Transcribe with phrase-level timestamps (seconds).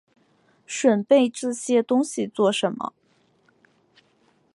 [0.67, 2.93] 準备这些东西做什么